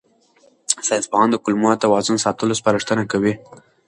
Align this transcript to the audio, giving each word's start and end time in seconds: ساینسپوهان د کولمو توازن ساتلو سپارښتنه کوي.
ساینسپوهان 0.87 1.29
د 1.31 1.35
کولمو 1.43 1.71
توازن 1.83 2.17
ساتلو 2.25 2.59
سپارښتنه 2.59 3.03
کوي. 3.11 3.33